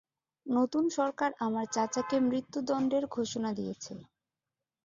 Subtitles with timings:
[0.45, 3.93] নতুন সরকার আমার চাচাকে মৃত্যুদন্ডের ঘোষণা দিয়েছে।